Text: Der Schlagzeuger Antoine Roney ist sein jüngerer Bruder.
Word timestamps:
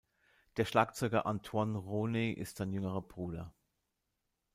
Der 0.57 0.65
Schlagzeuger 0.65 1.27
Antoine 1.27 1.77
Roney 1.77 2.31
ist 2.31 2.57
sein 2.57 2.71
jüngerer 2.71 3.03
Bruder. 3.03 3.53